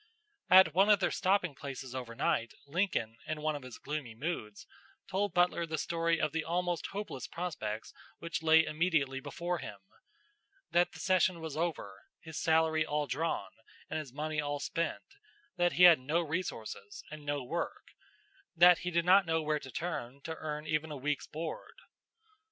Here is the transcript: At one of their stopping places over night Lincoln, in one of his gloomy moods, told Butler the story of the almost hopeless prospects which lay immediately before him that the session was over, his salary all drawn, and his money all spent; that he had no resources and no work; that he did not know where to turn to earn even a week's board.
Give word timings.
At 0.49 0.73
one 0.73 0.89
of 0.89 0.99
their 0.99 1.11
stopping 1.11 1.53
places 1.53 1.93
over 1.93 2.15
night 2.15 2.55
Lincoln, 2.65 3.17
in 3.27 3.43
one 3.43 3.55
of 3.55 3.61
his 3.61 3.77
gloomy 3.77 4.15
moods, 4.15 4.65
told 5.07 5.31
Butler 5.31 5.67
the 5.67 5.77
story 5.77 6.19
of 6.19 6.31
the 6.31 6.43
almost 6.43 6.87
hopeless 6.87 7.27
prospects 7.27 7.93
which 8.17 8.41
lay 8.41 8.65
immediately 8.65 9.19
before 9.19 9.59
him 9.59 9.77
that 10.71 10.93
the 10.93 10.99
session 10.99 11.39
was 11.39 11.55
over, 11.55 12.01
his 12.19 12.41
salary 12.41 12.83
all 12.83 13.05
drawn, 13.05 13.51
and 13.91 13.99
his 13.99 14.11
money 14.11 14.41
all 14.41 14.59
spent; 14.59 15.03
that 15.57 15.73
he 15.73 15.83
had 15.83 15.99
no 15.99 16.21
resources 16.21 17.03
and 17.11 17.23
no 17.23 17.43
work; 17.43 17.91
that 18.55 18.79
he 18.79 18.89
did 18.89 19.05
not 19.05 19.27
know 19.27 19.43
where 19.43 19.59
to 19.59 19.69
turn 19.69 20.19
to 20.21 20.33
earn 20.37 20.65
even 20.65 20.89
a 20.89 20.97
week's 20.97 21.27
board. 21.27 21.75